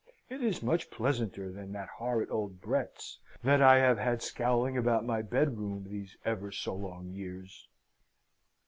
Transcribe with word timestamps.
It 0.31 0.41
is 0.41 0.63
much 0.63 0.89
pleasanter 0.89 1.51
than 1.51 1.73
that 1.73 1.87
horrid 1.89 2.31
old 2.31 2.59
Brett's, 2.59 3.19
that 3.43 3.61
I 3.61 3.75
have 3.77 3.99
had 3.99 4.23
scowling 4.23 4.75
about 4.75 5.05
my 5.05 5.21
bedroom 5.21 5.83
these 5.87 6.17
ever 6.25 6.51
so 6.51 6.73
long 6.73 7.11
years." 7.11 7.67